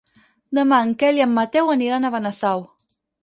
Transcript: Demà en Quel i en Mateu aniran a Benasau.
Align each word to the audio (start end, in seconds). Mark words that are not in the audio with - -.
Demà 0.59 0.79
en 0.85 0.95
Quel 1.03 1.19
i 1.19 1.25
en 1.27 1.35
Mateu 1.35 1.69
aniran 1.75 2.07
a 2.09 2.13
Benasau. 2.17 2.65